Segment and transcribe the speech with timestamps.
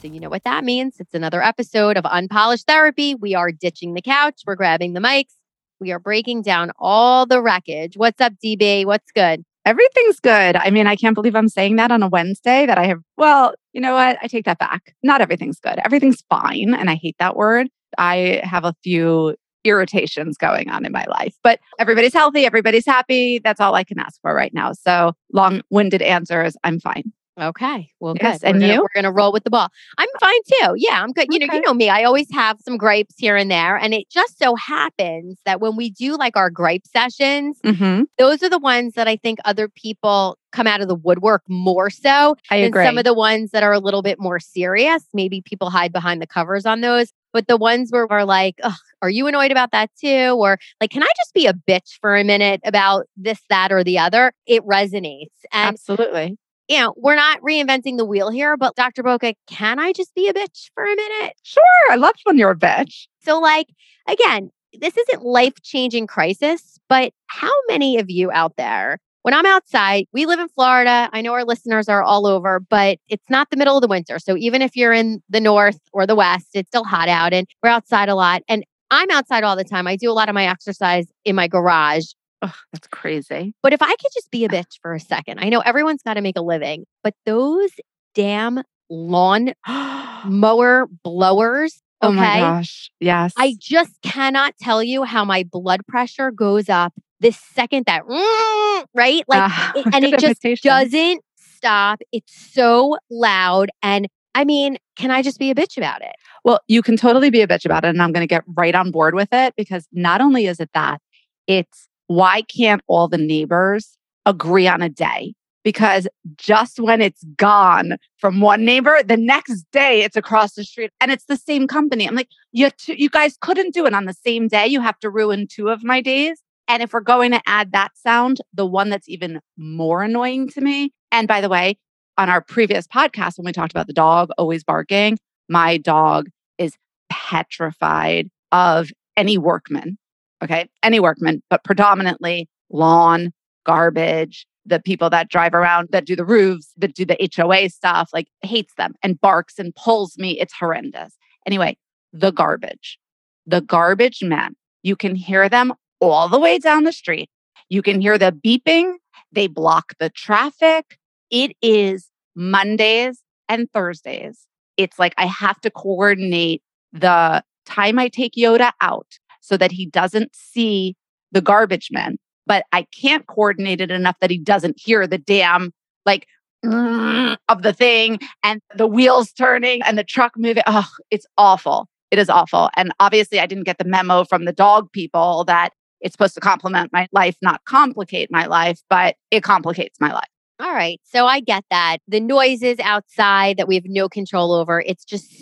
[0.00, 0.96] So, you know what that means.
[0.98, 3.14] It's another episode of Unpolished Therapy.
[3.14, 5.34] We are ditching the couch, we're grabbing the mics,
[5.78, 7.98] we are breaking down all the wreckage.
[7.98, 8.86] What's up, DB?
[8.86, 9.44] What's good?
[9.66, 10.56] Everything's good.
[10.56, 13.00] I mean, I can't believe I'm saying that on a Wednesday that I have.
[13.18, 14.16] Well, you know what?
[14.22, 14.94] I take that back.
[15.02, 15.78] Not everything's good.
[15.84, 16.72] Everything's fine.
[16.72, 17.68] And I hate that word.
[17.98, 22.46] I have a few irritations going on in my life, but everybody's healthy.
[22.46, 23.38] Everybody's happy.
[23.38, 24.72] That's all I can ask for right now.
[24.72, 26.56] So long winded answers.
[26.64, 27.12] I'm fine.
[27.40, 27.90] Okay.
[28.00, 28.46] Well, Yes, good.
[28.48, 28.80] and we're gonna, you?
[28.82, 29.68] we're gonna roll with the ball.
[29.98, 30.74] I'm fine too.
[30.76, 31.28] Yeah, I'm good.
[31.30, 31.88] You know, you know me.
[31.88, 35.76] I always have some gripes here and there, and it just so happens that when
[35.76, 38.02] we do like our gripe sessions, Mm-hmm.
[38.18, 41.88] those are the ones that I think other people come out of the woodwork more
[41.90, 42.84] so I than agree.
[42.84, 45.04] some of the ones that are a little bit more serious.
[45.14, 47.12] Maybe people hide behind the covers on those.
[47.32, 48.58] But the ones where we're like,
[49.02, 50.36] are you annoyed about that too?
[50.36, 53.84] Or like, can I just be a bitch for a minute about this, that, or
[53.84, 54.32] the other?
[54.46, 55.28] It resonates.
[55.52, 56.36] And, Absolutely.
[56.70, 59.02] You know, we're not reinventing the wheel here, but Dr.
[59.02, 61.32] Boca, can I just be a bitch for a minute?
[61.42, 61.62] Sure.
[61.90, 63.08] I love when you're a bitch.
[63.22, 63.66] So, like,
[64.08, 64.50] again,
[64.80, 70.06] this isn't life changing crisis, but how many of you out there, when I'm outside,
[70.12, 71.10] we live in Florida.
[71.12, 74.20] I know our listeners are all over, but it's not the middle of the winter.
[74.20, 77.48] So, even if you're in the north or the west, it's still hot out and
[77.64, 78.42] we're outside a lot.
[78.48, 79.88] And I'm outside all the time.
[79.88, 82.12] I do a lot of my exercise in my garage.
[82.42, 83.54] Ugh, that's crazy.
[83.62, 86.14] But if I could just be a bitch for a second, I know everyone's got
[86.14, 87.70] to make a living, but those
[88.14, 92.14] damn lawn oh mower blowers, okay?
[92.14, 92.90] my gosh.
[93.00, 93.32] Yes.
[93.36, 98.02] I just cannot tell you how my blood pressure goes up the second that,
[98.94, 99.22] right?
[99.28, 102.00] Like, Ah, it- and it just doesn't stop.
[102.12, 103.70] It's so loud.
[103.82, 106.12] And I mean, can I just be a bitch about it?
[106.44, 107.88] Well, you can totally be a bitch about it.
[107.88, 110.70] And I'm going to get right on board with it because not only is it
[110.72, 111.00] that,
[111.46, 115.32] it's why can't all the neighbors agree on a day?
[115.62, 120.90] Because just when it's gone from one neighbor, the next day it's across the street
[121.00, 122.08] and it's the same company.
[122.08, 124.66] I'm like, you, two, you guys couldn't do it on the same day.
[124.66, 126.42] You have to ruin two of my days.
[126.66, 130.60] And if we're going to add that sound, the one that's even more annoying to
[130.60, 131.78] me, and by the way,
[132.18, 135.16] on our previous podcast, when we talked about the dog always barking,
[135.48, 136.26] my dog
[136.58, 136.72] is
[137.08, 139.96] petrified of any workman.
[140.42, 140.68] Okay.
[140.82, 143.32] Any workman, but predominantly lawn,
[143.64, 148.10] garbage, the people that drive around that do the roofs, that do the HOA stuff,
[148.12, 150.38] like hates them and barks and pulls me.
[150.38, 151.16] It's horrendous.
[151.46, 151.76] Anyway,
[152.12, 152.98] the garbage,
[153.46, 157.30] the garbage men, you can hear them all the way down the street.
[157.68, 158.94] You can hear the beeping.
[159.32, 160.98] They block the traffic.
[161.30, 164.46] It is Mondays and Thursdays.
[164.76, 166.62] It's like I have to coordinate
[166.92, 169.06] the time I take Yoda out
[169.40, 170.94] so that he doesn't see
[171.32, 175.72] the garbage men, but I can't coordinate it enough that he doesn't hear the damn
[176.06, 176.26] like
[176.62, 180.62] of the thing and the wheels turning and the truck moving.
[180.66, 181.88] Oh, it's awful.
[182.10, 182.68] It is awful.
[182.76, 186.40] And obviously, I didn't get the memo from the dog people that it's supposed to
[186.40, 190.28] complement my life, not complicate my life, but it complicates my life.
[190.60, 191.00] All right.
[191.04, 191.98] So I get that.
[192.08, 195.32] The noises outside that we have no control over, it's just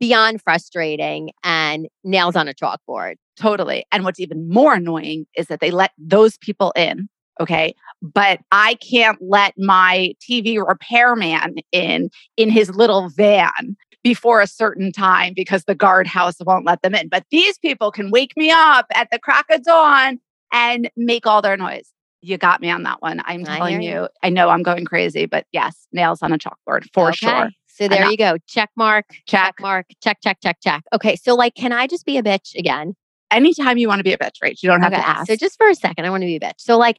[0.00, 3.14] beyond frustrating and nails on a chalkboard.
[3.36, 3.84] Totally.
[3.92, 7.08] And what's even more annoying is that they let those people in.
[7.40, 7.74] Okay.
[8.02, 14.92] But I can't let my TV repairman in in his little van before a certain
[14.92, 17.08] time because the guardhouse won't let them in.
[17.08, 20.18] But these people can wake me up at the crack of dawn
[20.52, 21.88] and make all their noise.
[22.20, 23.20] You got me on that one.
[23.24, 24.08] I'm I telling you, you.
[24.22, 27.16] I know I'm going crazy, but yes, nails on a chalkboard for Okay.
[27.16, 27.50] sure.
[27.66, 28.10] So there know.
[28.10, 28.36] you go.
[28.46, 29.54] Check mark, check Check.
[29.60, 30.84] mark, check, check, check, check.
[30.94, 31.16] Okay.
[31.16, 32.94] So, like, can I just be a bitch again?
[33.32, 34.58] Anytime you want to be a bitch, right?
[34.62, 35.02] you don't have okay.
[35.02, 35.26] to ask.
[35.26, 36.58] So, just for a second, I want to be a bitch.
[36.58, 36.98] So, like,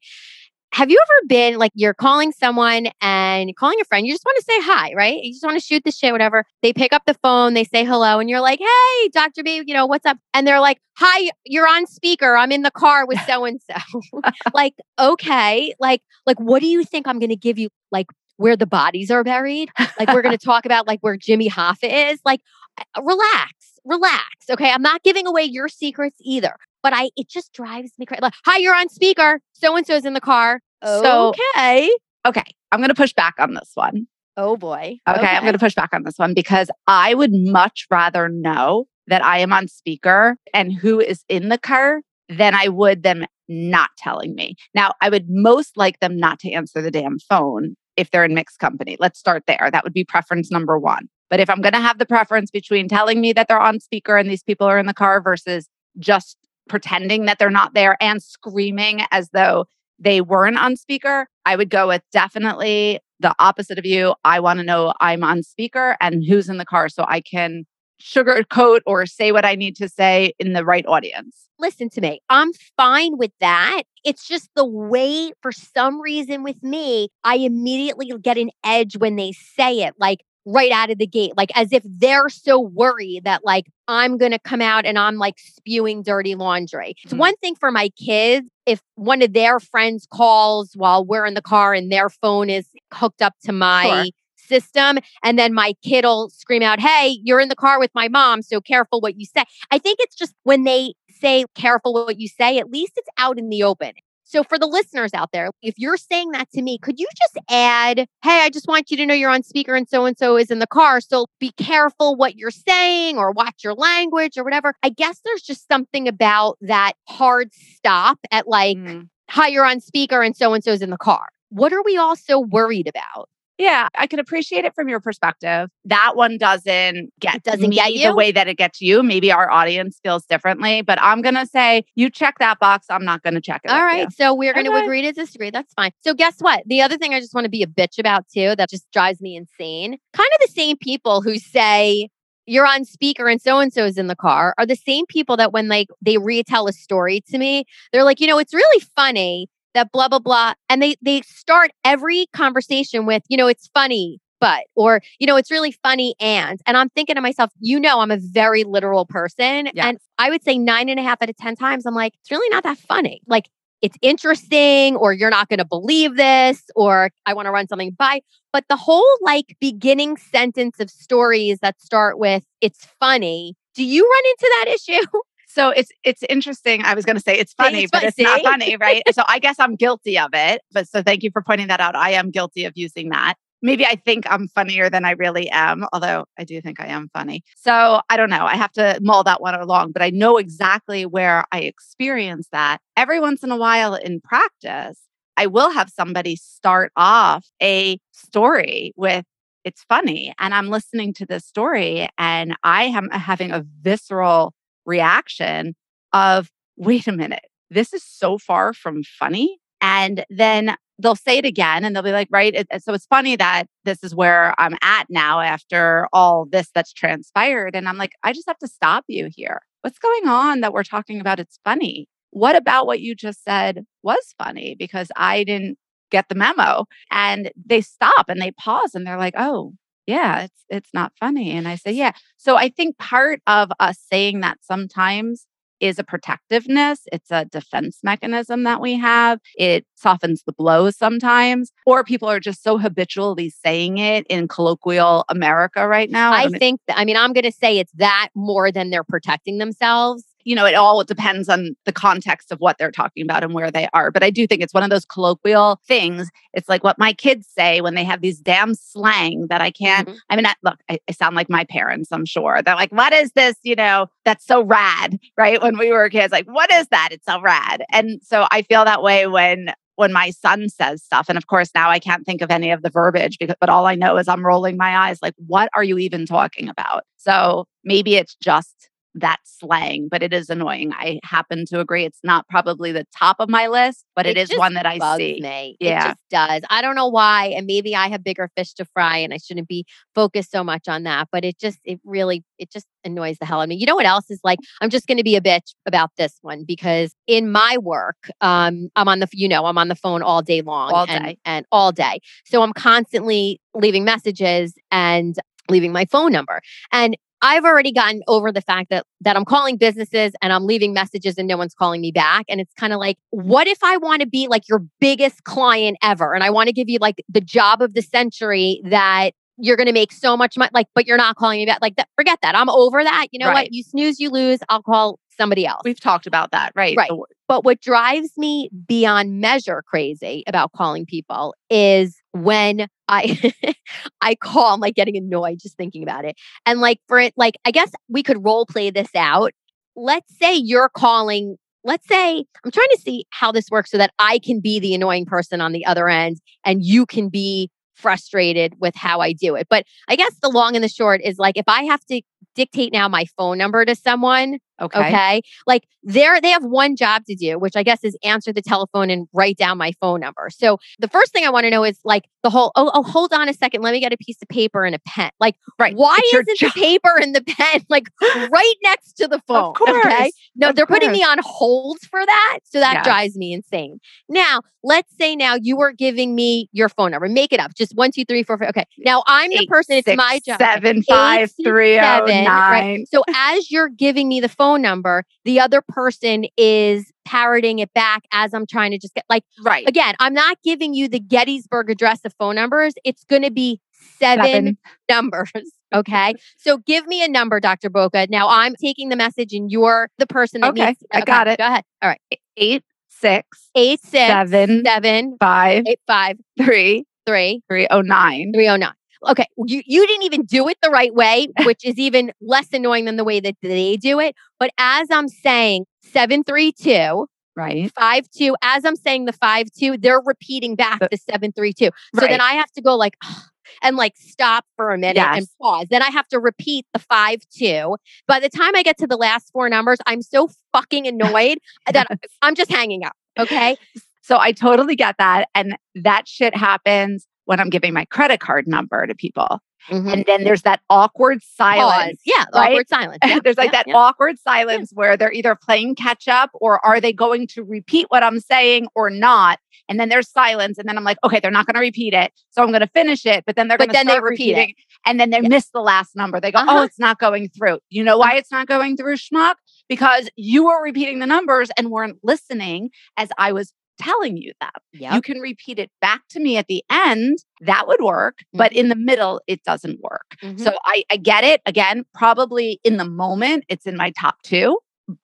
[0.74, 4.08] have you ever been like you're calling someone and calling a friend?
[4.08, 5.22] You just want to say hi, right?
[5.22, 6.46] You just want to shoot the shit, whatever.
[6.64, 9.74] They pick up the phone, they say hello, and you're like, "Hey, Doctor B, you
[9.74, 12.36] know what's up?" And they're like, "Hi, you're on speaker.
[12.36, 14.22] I'm in the car with so and so."
[14.54, 17.70] Like, okay, like, like, what do you think I'm going to give you?
[17.92, 18.08] Like,
[18.38, 19.70] where the bodies are buried?
[20.00, 22.20] Like, we're going to talk about like where Jimmy Hoffa is?
[22.26, 22.42] Like,
[22.80, 23.54] uh, relax,
[23.86, 24.24] relax.
[24.50, 28.22] Okay, I'm not giving away your secrets either but I it just drives me crazy.
[28.22, 29.40] Like, Hi, you're on speaker.
[29.54, 30.60] So and so's in the car.
[30.84, 31.90] So- okay.
[32.28, 34.08] okay, I'm going to push back on this one.
[34.36, 34.98] Oh boy.
[35.08, 38.86] Okay, I'm going to push back on this one because I would much rather know
[39.08, 43.26] that I am on speaker and who is in the car than I would them
[43.48, 44.56] not telling me.
[44.74, 48.34] Now, I would most like them not to answer the damn phone if they're in
[48.34, 48.98] mixed company.
[49.00, 49.70] Let's start there.
[49.72, 51.10] That would be preference number one.
[51.30, 54.18] But if I'm going to have the preference between telling me that they're on speaker
[54.18, 55.68] and these people are in the car versus
[56.00, 56.38] just
[56.70, 59.66] pretending that they're not there and screaming as though
[60.00, 64.16] they weren't on speaker, I would go with definitely the opposite of you.
[64.24, 67.66] I want to know I'm on speaker and who's in the car so I can
[68.02, 71.48] sugarcoat or say what I need to say in the right audience.
[71.58, 72.22] Listen to me.
[72.30, 73.84] I'm fine with that.
[74.04, 79.16] It's just the way, for some reason, with me, I immediately get an edge when
[79.16, 79.94] they say it.
[79.98, 84.18] Like, right out of the gate, like as if they're so worried that like I'm
[84.18, 86.96] going to come out and I'm like spewing dirty laundry.
[87.04, 87.20] It's mm-hmm.
[87.20, 91.42] one thing for my kids if one of their friends calls while we're in the
[91.42, 94.06] car and their phone is hooked up to my sure.
[94.38, 98.08] system and then my kid will scream out, "Hey, you're in the car with my
[98.08, 102.20] mom, so careful what you say." I think it's just when they say careful what
[102.20, 103.94] you say, at least it's out in the open.
[104.24, 107.46] So, for the listeners out there, if you're saying that to me, could you just
[107.50, 110.38] add, hey, I just want you to know you're on speaker and so and so
[110.38, 111.02] is in the car.
[111.02, 114.74] So be careful what you're saying or watch your language or whatever.
[114.82, 119.08] I guess there's just something about that hard stop at like, mm.
[119.30, 121.28] hi, you're on speaker and so and so is in the car.
[121.50, 123.30] What are we all so worried about?
[123.60, 125.70] Yeah, I can appreciate it from your perspective.
[125.86, 129.04] That one doesn't get it doesn't get you the way that it gets you.
[129.04, 132.88] Maybe our audience feels differently, but I'm gonna say you check that box.
[132.90, 133.72] I'm not gonna check it.
[133.72, 134.16] All right, you.
[134.16, 134.84] so we're gonna okay.
[134.84, 135.52] agree to disagree.
[135.52, 135.92] That's fine.
[136.02, 136.64] So guess what?
[136.66, 139.22] The other thing I just want to be a bitch about too, that just drives
[139.22, 139.98] me insane.
[140.14, 142.10] Kind of the same people who say
[142.46, 145.38] you're on speaker and so and so is in the car are the same people
[145.38, 148.86] that when like they retell a story to me, they're like, you know, it's really
[148.96, 153.70] funny that blah blah blah and they they start every conversation with you know it's
[153.74, 157.80] funny but or you know it's really funny and and i'm thinking to myself you
[157.80, 159.86] know i'm a very literal person yes.
[159.86, 162.30] and i would say nine and a half out of ten times i'm like it's
[162.32, 163.50] really not that funny like
[163.82, 167.92] it's interesting or you're not going to believe this or i want to run something
[167.92, 168.20] by
[168.52, 174.04] but the whole like beginning sentence of stories that start with it's funny do you
[174.04, 175.08] run into that issue
[175.54, 176.82] So it's it's interesting.
[176.84, 179.04] I was going to say it's funny, it's but it's not funny, right?
[179.12, 180.64] so I guess I'm guilty of it.
[180.72, 181.96] But so thank you for pointing that out.
[181.96, 183.36] I am guilty of using that.
[183.62, 187.08] Maybe I think I'm funnier than I really am, although I do think I am
[187.14, 187.44] funny.
[187.56, 188.46] So I don't know.
[188.46, 192.80] I have to mull that one along, but I know exactly where I experience that.
[192.98, 195.00] Every once in a while in practice,
[195.38, 199.24] I will have somebody start off a story with
[199.64, 204.54] it's funny and i'm listening to this story and i am having a visceral
[204.86, 205.76] reaction
[206.12, 209.60] of, wait a minute, this is so far from funny.
[209.82, 212.54] And then they'll say it again and they'll be like, right.
[212.54, 216.70] It, uh, so it's funny that this is where I'm at now after all this
[216.74, 217.76] that's transpired.
[217.76, 219.62] And I'm like, I just have to stop you here.
[219.82, 221.40] What's going on that we're talking about?
[221.40, 222.08] It's funny.
[222.32, 224.76] What about what you just said was funny?
[224.78, 225.78] Because I didn't
[226.10, 226.86] get the memo.
[227.12, 229.74] And they stop and they pause and they're like, oh,
[230.06, 231.52] yeah, it's it's not funny.
[231.52, 232.12] And I say, yeah.
[232.38, 235.46] So I think part of us saying that sometimes
[235.80, 237.02] is a protectiveness.
[237.12, 239.40] It's a defense mechanism that we have.
[239.58, 245.26] It softens the blow sometimes, or people are just so habitually saying it in colloquial
[245.28, 246.32] America right now.
[246.32, 249.58] I, I think, I mean, I'm going to say it's that more than they're protecting
[249.58, 253.54] themselves you know, it all depends on the context of what they're talking about and
[253.54, 254.12] where they are.
[254.12, 256.30] But I do think it's one of those colloquial things.
[256.54, 260.08] It's like what my kids say when they have these damn slang that I can't.
[260.08, 260.18] Mm-hmm.
[260.30, 262.62] I mean, I, look, I, I, sound like my parents, I'm sure.
[262.62, 263.56] They're like, what is this?
[263.64, 265.62] You know, that's so rad, right?
[265.62, 267.10] When we were kids, like, what is that?
[267.12, 267.84] It's so rad.
[267.92, 271.70] And so I feel that way when when my son says stuff and of course
[271.76, 274.28] now i can't think of any of the verbiage because but all i know is
[274.28, 278.90] i'm rolling my eyes like what are you even talking about so maybe it's just
[279.16, 280.92] that slang, but it is annoying.
[280.94, 282.06] I happen to agree.
[282.06, 285.18] It's not probably the top of my list, but it, it is one that I
[285.18, 285.40] see.
[285.42, 285.78] Me.
[285.80, 286.06] Yeah.
[286.06, 286.62] It just does.
[286.70, 287.48] I don't know why.
[287.48, 290.88] And maybe I have bigger fish to fry and I shouldn't be focused so much
[290.88, 291.28] on that.
[291.32, 293.76] But it just, it really, it just annoys the hell out of me.
[293.76, 294.60] You know what else is like?
[294.82, 298.90] I'm just going to be a bitch about this one because in my work, um,
[298.96, 300.92] I'm on the, you know, I'm on the phone all day long.
[300.92, 301.14] All day.
[301.14, 302.20] And, and all day.
[302.46, 305.38] So I'm constantly leaving messages and
[305.70, 306.62] leaving my phone number.
[306.92, 310.94] And I've already gotten over the fact that that I'm calling businesses and I'm leaving
[310.94, 312.46] messages and no one's calling me back.
[312.48, 315.98] And it's kind of like, what if I want to be like your biggest client
[316.02, 316.34] ever?
[316.34, 319.88] And I want to give you like the job of the century that you're going
[319.88, 321.80] to make so much money, like, but you're not calling me back.
[321.82, 322.56] Like that, forget that.
[322.56, 323.28] I'm over that.
[323.32, 323.66] You know right.
[323.66, 323.74] what?
[323.74, 324.60] You snooze, you lose.
[324.70, 325.82] I'll call somebody else.
[325.84, 326.96] We've talked about that, right?
[326.96, 327.12] Right.
[327.48, 333.54] but what drives me beyond measure crazy about calling people is when I
[334.22, 336.36] I call, I'm like getting annoyed just thinking about it.
[336.66, 339.52] And like for it, like I guess we could role play this out.
[339.96, 344.14] Let's say you're calling, let's say I'm trying to see how this works so that
[344.20, 348.74] I can be the annoying person on the other end and you can be frustrated
[348.80, 349.68] with how I do it.
[349.70, 352.22] But I guess the long and the short is like if I have to
[352.56, 355.00] dictate now my phone number to someone, Okay.
[355.00, 355.42] Okay.
[355.68, 359.10] Like they're they have one job to do, which I guess is answer the telephone
[359.10, 360.50] and write down my phone number.
[360.50, 363.34] So the first thing I want to know is like the whole oh, oh hold
[363.34, 365.30] on a second, let me get a piece of paper and a pen.
[365.40, 365.96] Like Right.
[365.96, 369.70] why isn't the paper and the pen like right next to the phone?
[369.70, 370.06] Of course.
[370.06, 370.32] Okay.
[370.56, 372.60] No, Of they're putting me on hold for that.
[372.64, 374.00] So that drives me insane.
[374.28, 377.30] Now, let's say now you were giving me your phone number.
[377.30, 377.74] Make it up.
[377.76, 378.70] Just one, two, three, four, five.
[378.70, 378.86] Okay.
[379.00, 380.60] Now I'm the Eight, person, it's six, my job.
[380.60, 383.08] Seven, Eight, five, six, three, oh, seven, right?
[383.10, 388.24] So as you're giving me the phone number, the other person is parroting it back
[388.32, 389.88] as I'm trying to just get like Right.
[389.88, 392.94] again, I'm not giving you the Gettysburg address of phone numbers.
[393.04, 393.80] It's going to be
[394.20, 394.78] seven, Seven.
[395.10, 395.52] numbers.
[395.94, 396.34] Okay.
[396.58, 397.90] so give me a number, Dr.
[397.90, 398.28] Boca.
[398.30, 401.60] Now I'm taking the message and you're the person that Okay, needs I got it.
[401.60, 401.84] Go ahead.
[402.02, 402.22] All right.
[402.58, 404.84] Eight, six, Eight, six, Seven.
[404.86, 408.52] seven, five, eight, five, three, three, oh three, oh, nine.
[408.54, 408.92] 309.
[409.30, 413.06] Okay, you, you didn't even do it the right way, which is even less annoying
[413.06, 414.36] than the way that they do it.
[414.60, 417.92] But as I'm saying 732, Right.
[418.00, 421.86] 52, as I'm saying the 52, they're repeating back The- the 732.
[421.86, 422.30] So Right.
[422.30, 423.16] then I have to go like,
[423.82, 425.86] and like stop for a minute and pause.
[425.90, 427.96] Then I have to repeat the five two.
[428.28, 431.60] By the time I get to the last four numbers, I'm so fucking annoyed
[431.94, 432.08] that
[432.42, 433.14] I'm just hanging up.
[433.40, 433.78] Okay.
[434.22, 435.50] So I totally get that.
[435.54, 439.60] And that shit happens when I'm giving my credit card number to people.
[439.90, 440.14] Mhm.
[440.14, 442.18] And then there's that awkward silence.
[442.18, 442.18] Pause.
[442.26, 442.46] Yeah.
[442.54, 442.72] right?
[442.72, 443.18] Awkward silence.
[443.26, 443.96] Yeah, there's like yeah, that yeah.
[443.96, 448.24] awkward silence where they're either playing catch up or are they going to repeat what
[448.24, 449.60] I'm saying or not?
[449.90, 450.78] And then there's silence.
[450.78, 452.32] And then I'm like, okay, they're not going to repeat it.
[452.52, 453.44] So I'm going to finish it.
[453.46, 454.56] But then they're going to start repeat it.
[454.60, 454.76] repeating.
[455.06, 456.40] And then they miss the last number.
[456.40, 456.80] They go, Uh-huh.
[456.80, 457.80] oh, it's not going through.
[457.90, 459.56] You know why it's not going through, schmuck?
[459.90, 464.72] Because you were repeating the numbers and weren't listening as I was telling you them.
[464.94, 465.14] Yep.
[465.14, 467.38] You can repeat it back to me at the end.
[467.62, 468.40] That would work.
[468.54, 470.36] But in the middle, it doesn't work.
[470.42, 470.60] Mhm.
[470.60, 471.62] So I, I get it.
[471.66, 474.78] Again, probably in the moment, it's in my top two,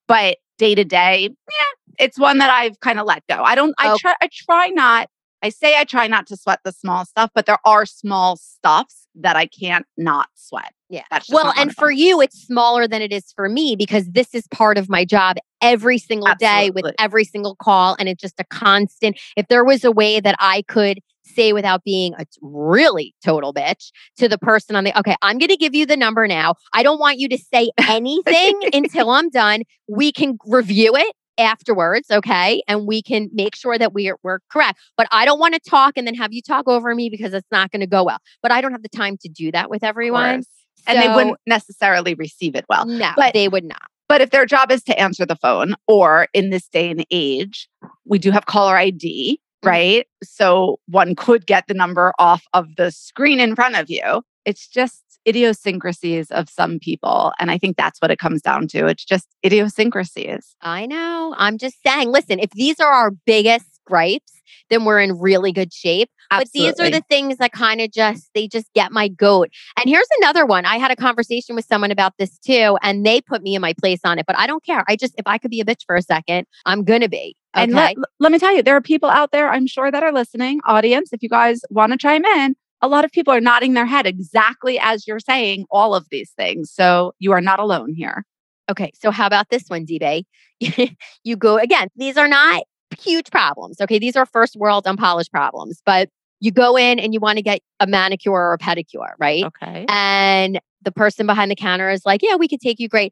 [0.07, 3.41] but day to day, yeah, it's one that I've kind of let go.
[3.43, 3.97] I don't, I Oh.
[3.99, 5.07] try, I try not,
[5.41, 9.08] I say I try not to sweat the small stuff, but there are small stuffs
[9.15, 10.74] that I can't not sweat.
[10.89, 11.03] Yeah.
[11.29, 14.77] Well, and for you, it's smaller than it is for me because this is part
[14.77, 17.96] of my job every single day with every single call.
[18.00, 19.19] And it's just a constant.
[19.38, 21.00] If there was a way that I could
[21.36, 25.50] say without being a really total bitch to the person on the, okay, I'm going
[25.50, 26.55] to give you the number now.
[26.74, 29.63] I don't want you to say anything until I'm done.
[29.88, 32.62] We can review it afterwards, okay?
[32.67, 34.79] And we can make sure that we're, we're correct.
[34.98, 37.48] But I don't want to talk and then have you talk over me because it's
[37.51, 38.19] not going to go well.
[38.43, 40.36] But I don't have the time to do that with everyone.
[40.43, 40.48] course.
[40.88, 42.86] and they wouldn't necessarily receive it well.
[42.86, 43.81] No, But- they would not.
[44.08, 47.69] But if their job is to answer the phone, or in this day and age,
[48.05, 49.67] we do have caller ID, Mhm.
[49.69, 50.08] right?
[50.24, 54.24] So one could get the number off of the screen in front of you.
[54.46, 57.33] It's just idiosyncrasies of some people.
[57.39, 58.88] And I think that's what it comes down to.
[58.88, 60.55] It's just idiosyncrasies.
[60.61, 61.35] I know.
[61.38, 64.33] I'm just saying, listen, if these are our biggest gripes,
[64.69, 66.09] then we're in really good shape.
[66.29, 69.49] But these are the things that kind of just, they just get my goat.
[69.79, 70.63] And here's another one.
[70.63, 73.73] I had a conversation with someone about this too, and they put me in my
[73.73, 74.83] place on it, but I don't care.
[74.88, 77.35] I just, if I could be a bitch for a second, I'm going to be.
[77.55, 77.63] Okay.
[77.63, 80.13] And let, let me tell you, there are people out there, I'm sure, that are
[80.13, 82.55] listening, audience, if you guys want to chime in.
[82.81, 86.31] A lot of people are nodding their head exactly as you're saying all of these
[86.31, 86.71] things.
[86.71, 88.24] So you are not alone here.
[88.69, 90.25] Okay, so how about this one, D-Bay?
[91.24, 91.88] you go again.
[91.95, 92.63] These are not
[92.98, 93.81] huge problems.
[93.81, 96.09] Okay, these are first world unpolished problems, but
[96.39, 99.43] you go in and you want to get a manicure or a pedicure, right?
[99.43, 99.86] Okay.
[99.89, 103.12] And the person behind the counter is like, "Yeah, we could take you great."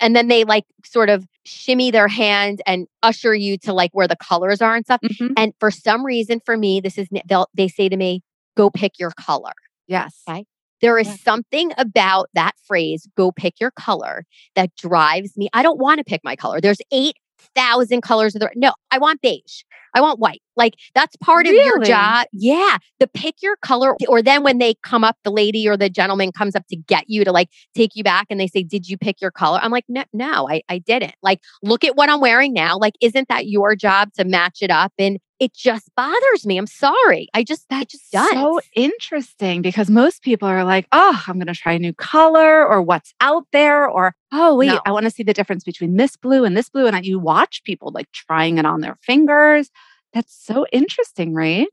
[0.00, 4.08] And then they like sort of shimmy their hand and usher you to like where
[4.08, 5.00] the colors are and stuff.
[5.02, 5.34] Mhm.
[5.36, 8.22] And for some reason, for me, this is they'll they say to me,
[8.56, 9.52] "Go pick your color."
[9.86, 10.22] Yes.
[10.28, 10.44] Okay.
[10.80, 11.16] There is Yeah.
[11.24, 15.48] something about that phrase, go pick your color, that drives me.
[15.52, 16.60] I don't want to pick my color.
[16.60, 19.62] There's 8,000 colors of the No, I want beige.
[19.94, 20.42] I want white.
[20.56, 22.26] Like that's part of your job.
[22.32, 22.78] Yeah.
[22.98, 23.96] The pick your color.
[24.08, 27.04] Or then when they come up, the lady or the gentleman comes up to get
[27.06, 29.60] you to like take you back and they say, Did you pick your color?
[29.62, 31.14] I'm like, No, no, I, I didn't.
[31.22, 32.76] Like, look at what I'm wearing now.
[32.76, 34.92] Like, isn't that your job to match it up?
[34.98, 36.56] And it just bothers me.
[36.56, 37.28] I'm sorry.
[37.34, 38.30] I just, that just does.
[38.30, 42.66] so interesting because most people are like, oh, I'm going to try a new color
[42.66, 44.80] or what's out there or, oh, wait, No.
[44.86, 46.86] I want to see the difference between this blue and this blue.
[46.86, 49.70] And I- you watch people like trying it on their fingers.
[50.14, 51.66] That's so interesting, Rach.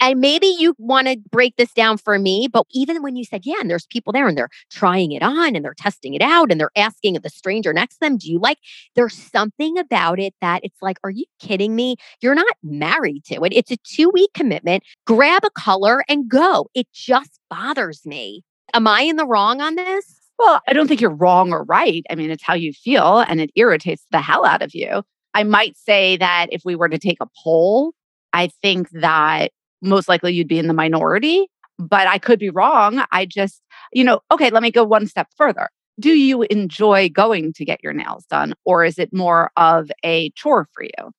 [0.00, 3.42] And maybe you want to break this down for me, but even when you said,
[3.44, 6.50] yeah, and there's people there and they're trying it on and they're testing it out
[6.50, 8.58] and they're asking the stranger next to them, do you like,
[8.96, 11.94] there's something about it that it's like, are you kidding me?
[12.20, 13.52] You're not married to it.
[13.52, 14.82] It's a two week commitment.
[15.06, 16.68] Grab a color and go.
[16.74, 18.42] It just bothers me.
[18.74, 20.20] Am I in the wrong on this?
[20.40, 22.02] Well, I don't think you're wrong or right.
[22.10, 25.04] I mean, it's how you feel and it irritates the hell out of you.
[25.36, 27.92] I might say that if we were to take a poll,
[28.32, 29.52] I think that
[29.82, 31.46] most likely you'd be in the minority,
[31.78, 33.04] but I could be wrong.
[33.12, 33.60] I just,
[33.92, 35.68] you know, okay, let me go one step further.
[36.00, 40.30] Do you enjoy going to get your nails done, or is it more of a
[40.30, 41.12] chore for you?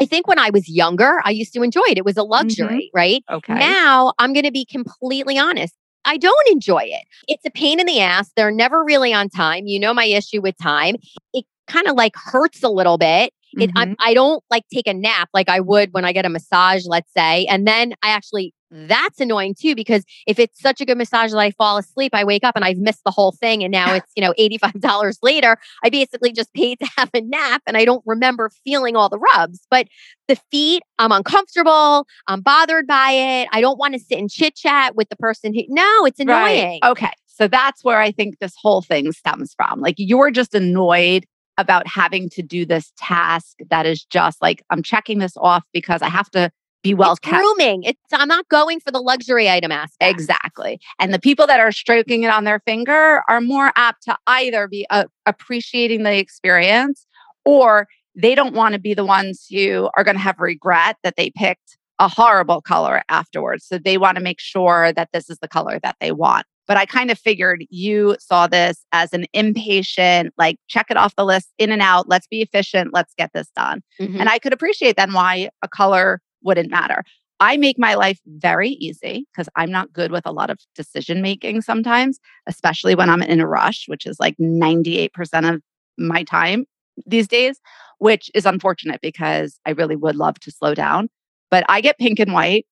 [0.00, 1.98] I think when I was younger, I used to enjoy it.
[1.98, 2.30] It was a Mm-hmm.
[2.30, 3.22] luxury, right?
[3.30, 3.54] Okay.
[3.54, 5.74] Now I'm going to be completely honest.
[6.04, 7.04] I don't enjoy it.
[7.28, 8.30] It's a pain in the ass.
[8.34, 9.66] They're never really on time.
[9.66, 10.96] You know my issue with time.
[11.32, 13.32] It kind of like hurts a little bit.
[13.54, 13.72] It, Mhm.
[13.76, 16.86] I'm, I don't like take a nap like I would when I get a massage,
[16.86, 17.44] let's say.
[17.46, 21.38] And then I actually, that's annoying too, because if it's such a good massage that
[21.38, 23.62] I fall asleep, I wake up and I've missed the whole thing.
[23.62, 25.58] And now it's, you know, $85 later.
[25.84, 29.18] I basically just paid to have a nap and I don't remember feeling all the
[29.18, 29.60] rubs.
[29.70, 29.86] But
[30.28, 32.06] the feet, I'm uncomfortable.
[32.28, 33.48] I'm bothered by it.
[33.52, 36.80] I don't want to sit and chit chat with the person who, no, it's annoying.
[36.82, 36.90] Right.
[36.92, 37.10] Okay.
[37.26, 39.80] So that's where I think this whole thing stems from.
[39.80, 41.26] Like you're just annoyed
[41.58, 46.02] about having to do this task that is just like, I'm checking this off because
[46.02, 46.50] I have to
[46.82, 47.36] be well it's kept.
[47.36, 47.84] grooming.
[47.84, 50.10] It's I'm not going for the luxury item aspect.
[50.10, 50.80] Exactly.
[50.98, 54.66] And the people that are stroking it on their finger are more apt to either
[54.66, 57.06] be uh, appreciating the experience
[57.44, 61.16] or they don't want to be the ones who are going to have regret that
[61.16, 63.64] they picked a horrible color afterwards.
[63.66, 66.46] So they want to make sure that this is the color that they want.
[66.68, 71.16] But I kind of figured you saw this as an impatient, like check it off
[71.16, 73.82] the list, in and out, let's be efficient, let's get this done.
[74.00, 74.20] Mhm.
[74.20, 77.04] And I could appreciate then why a color wouldn't matter.
[77.40, 81.22] I make my life very easy because I'm not good with a lot of decision
[81.22, 85.60] making sometimes, especially when I'm in a rush, which is like 98% of
[85.98, 86.66] my time
[87.04, 87.60] these days,
[87.98, 91.08] which is unfortunate because I really would love to slow down.
[91.50, 92.66] But I get pink and white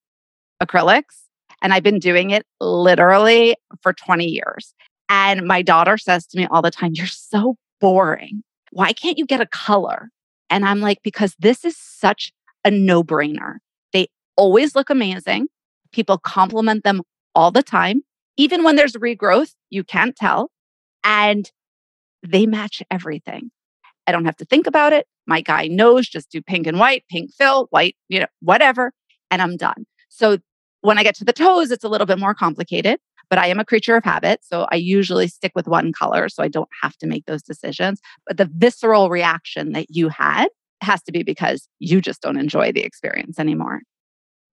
[0.62, 1.24] acrylics,
[1.62, 4.74] and I've been doing it literally for 20 years.
[5.08, 8.42] And my daughter says to me all the time, You're so boring.
[8.70, 10.10] Why can't you get a color?
[10.48, 12.32] And I'm like, Because this is such
[12.64, 13.56] a no brainer.
[13.92, 15.48] They always look amazing.
[15.92, 17.02] People compliment them
[17.34, 18.02] all the time.
[18.36, 20.50] Even when there's regrowth, you can't tell.
[21.02, 21.50] And
[22.22, 23.50] they match everything.
[24.06, 25.06] I don't have to think about it.
[25.26, 28.92] My guy knows just do pink and white, pink fill, white, you know, whatever,
[29.30, 29.86] and I'm done.
[30.08, 30.38] So
[30.82, 33.58] when I get to the toes, it's a little bit more complicated, but I am
[33.58, 34.40] a creature of habit.
[34.42, 38.00] So I usually stick with one color so I don't have to make those decisions.
[38.26, 40.48] But the visceral reaction that you had
[40.82, 43.82] has to be because you just don't enjoy the experience anymore.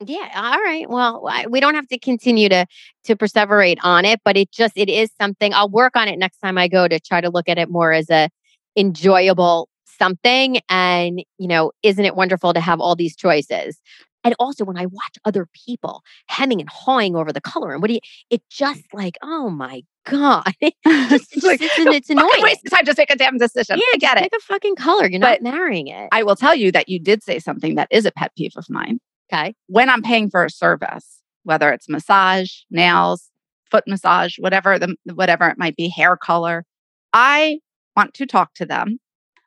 [0.05, 0.29] Yeah.
[0.35, 0.87] All right.
[0.87, 2.67] Well, we don't have to continue to
[3.05, 5.53] to perseverate on it, but it just it is something.
[5.53, 7.93] I'll work on it next time I go to try to look at it more
[7.93, 8.29] as a
[8.75, 10.59] enjoyable something.
[10.69, 13.81] And you know, isn't it wonderful to have all these choices?
[14.27, 17.87] And also, when I watch other people hemming and hawing over the color, and what
[17.87, 18.01] do you?
[18.29, 20.73] It just like, oh my god, it
[21.09, 22.29] just, It's like, it's, it's, it's annoying.
[22.39, 22.85] waste of time.
[22.85, 23.79] Just make a damn decision.
[23.93, 24.23] I get it.
[24.23, 25.07] Pick a fucking color.
[25.09, 26.09] You're But not marrying it.
[26.11, 28.69] I will tell you that you did say something that is a pet peeve of
[28.69, 28.99] mine.
[29.31, 29.55] Okay.
[29.67, 33.29] when I'm paying for a service, whether it's massage, nails,
[33.71, 36.65] foot massage, whatever the whatever it might be, hair color,
[37.13, 37.59] I
[37.95, 38.99] want to talk to them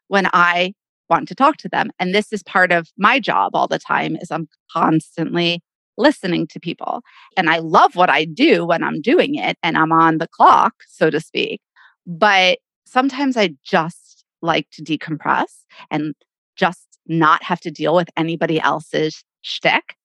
[0.09, 0.75] when I
[1.11, 1.91] want to talk to them.
[1.99, 5.61] And this is part of my job all the time is I'm constantly
[5.99, 7.03] listening to people.
[7.37, 10.75] And I love what I do when I'm doing it and I'm on the clock,
[10.89, 11.61] so to speak.
[12.07, 16.15] But sometimes I just like to decompress and
[16.57, 19.97] just not have to deal with anybody else's shtick.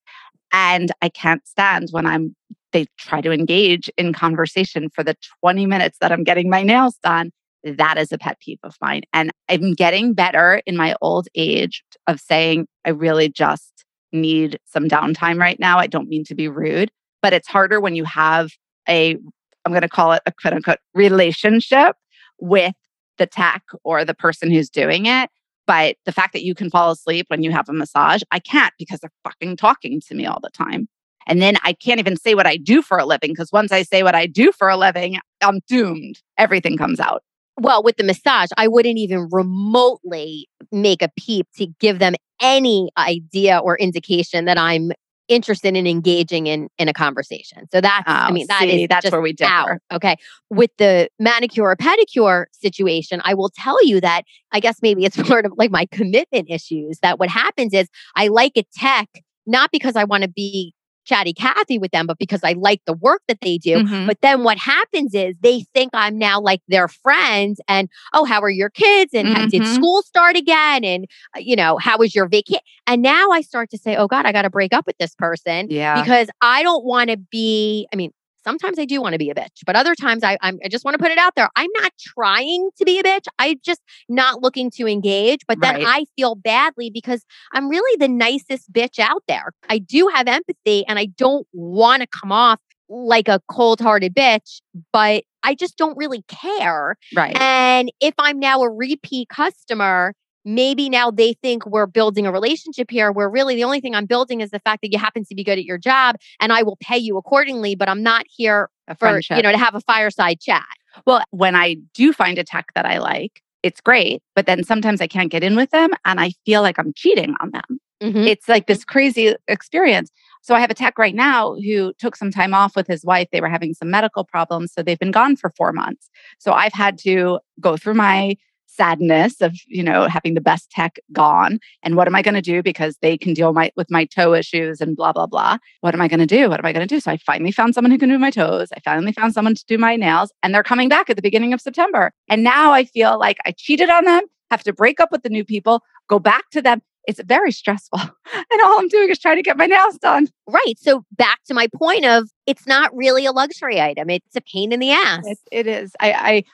[0.52, 2.36] And I can't stand when I'm
[2.72, 6.98] they try to engage in conversation for the 20 minutes that I'm getting my nails
[7.02, 7.32] done.
[7.66, 9.02] That is a pet peeve of mine.
[9.12, 14.88] And I'm getting better in my old age of saying, I really just need some
[14.88, 15.80] downtime right now.
[15.80, 18.52] I don't mean to be rude, but it's harder when you have
[18.88, 19.18] a,
[19.66, 21.96] I'm going to call it a quote unquote relationship
[22.40, 22.76] with
[23.18, 25.30] the tech or the person who's doing it.
[25.68, 28.74] But the fact that you can fall asleep when you have a massage, I can't
[28.78, 30.88] because they're fucking talking to me all the time.
[31.28, 33.82] And then I can't even say what I do for a living because once I
[33.82, 36.22] say what I do for a living, I'm doomed.
[36.38, 37.24] Everything comes out.
[37.58, 42.90] Well, with the massage, I wouldn't even remotely make a peep to give them any
[42.98, 44.92] idea or indication that I'm
[45.28, 47.68] interested in engaging in in a conversation.
[47.72, 49.50] So that's, I Oh, mean, that is see, that's just where we differ.
[49.52, 49.70] out.
[49.92, 50.18] Okay.
[50.52, 55.18] With the manicure or pedicure situation, I will tell you that I guess maybe it's
[55.24, 59.08] part of like my commitment issues that what happens is I like a tech
[59.48, 60.75] not because I want to be
[61.06, 63.78] chatty Cathy with them, but because I like the work that they do.
[63.84, 64.08] Mhm.
[64.08, 68.42] But then what happens is they think I'm now like their friend and, oh, how
[68.42, 69.14] are your kids?
[69.14, 70.84] And ha- did school start again?
[70.84, 72.62] And, uh, you know, how was your vacation?
[72.88, 75.16] And now I start to say, oh God, I got to break up with this
[75.16, 76.02] person Yeah.
[76.02, 78.12] because I don't want to be, I mean,
[78.46, 80.86] sometimes I do want to be a bitch, but other times I, I'm, I just
[80.86, 81.50] want to put it out there.
[81.56, 83.26] I'm not trying to be a bitch.
[83.40, 85.42] I'm just not looking to engage.
[85.48, 85.86] But then Right.
[85.88, 89.52] I feel badly because I'm really the nicest bitch out there.
[89.70, 94.16] I do have empathy and I don't want to come off like a cold hearted
[94.16, 94.62] bitch,
[94.94, 96.98] but I just don't really care.
[97.16, 97.36] right.
[97.40, 100.14] And if I'm now a repeat customer,
[100.46, 104.06] maybe now they think we're building a relationship here where really the only thing I'm
[104.06, 106.64] building is the fact that you happen to be good at your job and I
[106.64, 110.40] will pay you accordingly, but I'm not here for, you know, to have a fireside
[110.40, 110.66] chat.
[111.06, 114.22] Well, when I do find a tech that I like, it's great.
[114.36, 117.34] But then sometimes I can't get in with them and I feel like I'm cheating
[117.42, 117.80] on them.
[118.04, 118.28] Mhm.
[118.28, 120.12] It's like this crazy experience.
[120.42, 123.28] So I have a tech right now who took some time off with his wife.
[123.32, 124.74] They were having some medical problems.
[124.74, 126.10] So they've been gone for four months.
[126.38, 128.36] So I've had to go through my
[128.76, 131.60] sadness of, you know, having the best tech gone.
[131.84, 132.62] And what am I going to do?
[132.62, 135.58] Because they can deal my, with my toe issues and blah, blah, blah.
[135.82, 136.50] What am I going to do?
[136.50, 137.00] What am I going to do?
[137.00, 138.70] So I finally found someone who can do my toes.
[138.76, 141.54] I finally found someone to do my nails and they're coming back at the beginning
[141.54, 142.12] of September.
[142.30, 145.30] And now I feel like I cheated on them, have to break up with the
[145.30, 146.82] new people, go back to them.
[147.08, 148.00] It's very stressful.
[148.52, 150.28] And all I'm doing is trying to get my nails done.
[150.48, 150.76] Right.
[150.78, 154.10] So back to my point of it's not really a luxury item.
[154.10, 155.26] It's a pain in the ass.
[155.26, 155.94] It, it is.
[156.00, 156.12] I,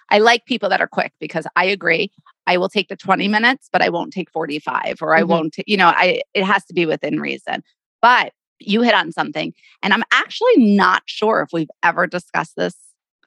[0.09, 2.11] I I like people that are quick because I agree.
[2.47, 5.27] I will take the 20 minutes, but I won't take 45 or I Mhm.
[5.27, 7.63] won't, you know, I it has to be within reason.
[8.01, 9.53] But you hit on something.
[9.83, 12.75] And I'm actually not sure if we've ever discussed this.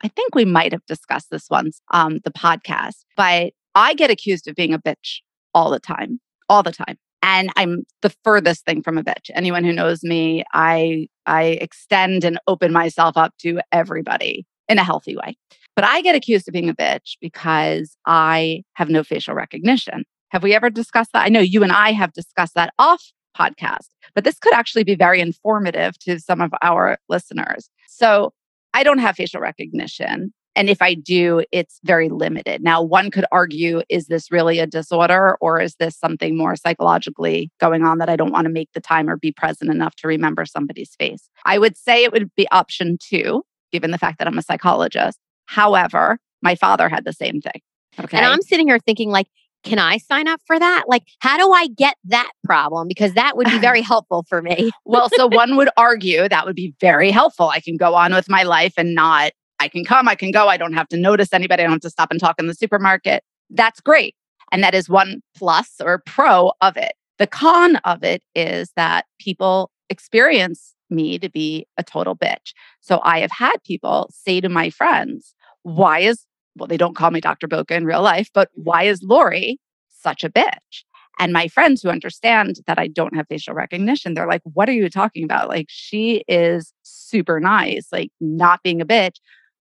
[0.03, 4.49] I think we might have discussed this once um the podcast, but I get accused
[4.49, 5.21] of being a bitch
[5.55, 6.21] all the time.
[6.49, 6.99] All the time.
[7.25, 9.31] And I'm the furthest thing from a bitch.
[9.35, 14.85] Anyone who knows me, I I extend and open myself up to everybody in a
[14.85, 15.35] healthy way.
[15.75, 20.05] But I get accused of being a bitch because I have no facial recognition.
[20.33, 21.25] Have we ever discussed that?
[21.25, 23.03] I know you and I have discussed that off
[23.37, 27.71] podcast, but this could actually be very informative to some of our listeners.
[27.89, 28.35] So
[28.75, 30.35] I don't have facial recognition.
[30.57, 32.62] And if I do, it's very limited.
[32.62, 37.51] Now, one could argue is this really a disorder or is this something more psychologically
[37.61, 40.09] going on that I don't want to make the time or be present enough to
[40.09, 41.29] remember somebody's face?
[41.45, 45.19] I would say it would be option two, given the fact that I'm a psychologist.
[45.47, 47.61] However, my father had the same thing.
[47.99, 48.17] Okay.
[48.17, 49.29] And I'm sitting here thinking, like,
[49.64, 50.85] can I sign up for that?
[50.87, 52.87] Like, how do I get that problem?
[52.87, 54.71] Because that would be very helpful for me.
[54.85, 57.49] well, so one would argue that would be very helpful.
[57.49, 59.33] I can go on with my life and not,
[59.64, 60.46] I can come, I can go.
[60.46, 61.62] I don't have to notice anybody.
[61.62, 63.24] I don't have to stop and talk in the supermarket.
[63.48, 64.14] That's great.
[64.53, 66.92] And that is one plus or pro of it.
[67.18, 72.53] The con of it is that people experience me to be a total bitch.
[72.81, 77.11] So I have had people say to my friends, why is, well, they don't call
[77.11, 77.48] me Dr.
[77.48, 80.85] Boca in real life, but why is Lori such a bitch?
[81.18, 84.72] And my friends who understand that I don't have facial recognition, they're like, what are
[84.72, 85.48] you talking about?
[85.48, 89.16] Like, she is super nice, like, not being a bitch.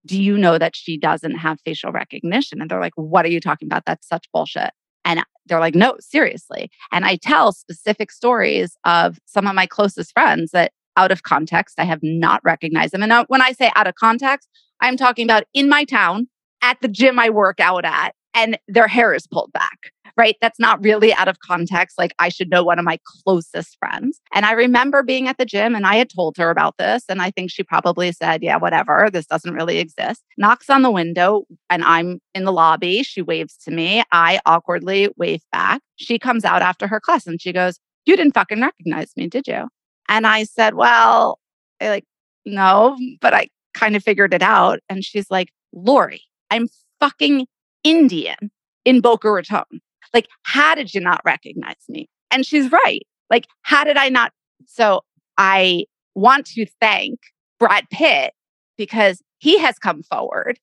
[0.05, 2.61] Do you know that she doesn't have facial recognition?
[2.61, 3.85] And they're like, what are you talking about?
[3.85, 4.71] That's such bullshit.
[5.03, 6.69] And they're like, no, seriously.
[6.91, 11.79] And I tell specific stories of some of my closest friends that out of context,
[11.79, 13.03] I have not recognized them.
[13.03, 14.47] And when I say out of context,
[14.81, 16.27] I'm talking about in my town
[16.61, 20.35] at the gym I work out at, and their hair is pulled back, right?
[20.41, 21.97] That's not really out of context.
[21.97, 24.19] Like I should know one of my closest friends.
[24.33, 27.03] And I remember being at the gym and I had told her about this.
[27.09, 30.23] And I think she probably said, yeah, whatever, this doesn't really exist.
[30.37, 33.03] Knocks on the window and I'm in the lobby.
[33.03, 34.03] She waves to me.
[34.11, 35.81] I awkwardly wave back.
[35.97, 39.47] She comes out after her class and she goes, You didn't fucking recognize me, did
[39.47, 39.67] you?
[40.07, 41.39] And I said, Well,
[41.81, 42.05] I like,
[42.45, 44.79] no, but I kind of figured it out.
[44.89, 46.67] And she's like, Lori, I'm
[46.99, 47.47] fucking
[47.83, 48.51] Indian
[48.85, 49.81] in Boca Raton.
[50.13, 52.07] Like, how did you not recognize me?
[52.31, 53.05] And she's right.
[53.29, 54.31] Like, how did I not?
[54.65, 55.01] So
[55.37, 57.19] I want to thank
[57.59, 58.33] Brad Pitt
[58.77, 60.59] because he has come forward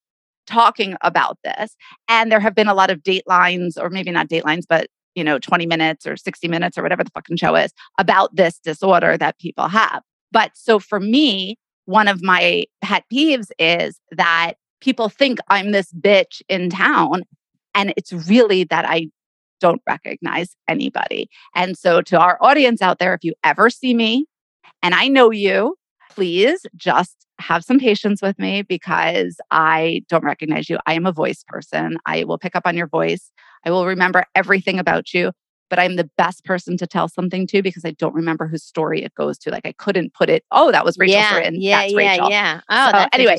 [0.46, 1.76] talking about this.
[2.08, 5.38] And there have been a lot of datelines, or maybe not datelines, but you know,
[5.38, 9.38] 20 minutes or 60 minutes or whatever the fucking show is about this disorder that
[9.38, 10.02] people have.
[10.30, 15.92] But so for me, one of my pet peeves is that people think I'm this
[15.92, 17.22] bitch in town.
[17.74, 19.08] And it's really that I
[19.62, 21.28] don't recognize anybody.
[21.54, 24.26] And so to our audience out there, if you ever see me
[24.82, 25.76] and I know you,
[26.10, 30.78] please just have some patience with me because I don't recognize you.
[30.86, 31.96] I am a voice person.
[32.06, 33.30] I will pick up on your voice.
[33.64, 35.32] I will remember everything about you.
[35.70, 39.02] but I'm the best person to tell something to because I don't remember whose story
[39.02, 39.50] it goes to.
[39.50, 42.30] Like I couldn't put it, oh, that was Rachel yeah, yeah, That's yeah, Rachel.
[42.30, 42.60] yeah.
[42.68, 43.38] Oh, So that's anyway.